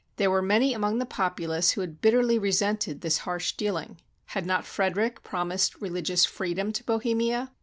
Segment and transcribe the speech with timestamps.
[0.15, 3.97] There were many among the populace who had bitterly resented this harsh deahng.
[4.25, 7.51] Had not Frederick promised religious freedom to Bohemia?